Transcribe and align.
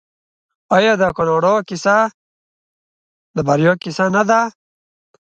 آیا 0.75 0.93
د 1.01 1.03
کاناډا 1.17 1.53
کیسه 1.69 1.97
د 3.35 3.37
بریا 3.47 3.73
کیسه 3.83 4.05
نه 4.15 4.23
ده؟ 4.29 4.39